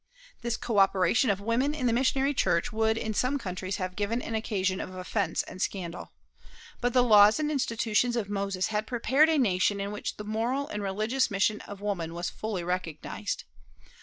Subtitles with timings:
[0.41, 4.33] This coöperation of women in the missionary church would in some countries have given an
[4.33, 6.11] occasion of offense and scandal.
[6.79, 10.67] But the laws and institutions of Moses had prepared a nation in which the moral
[10.69, 13.43] and religious mission of woman was fully recognized.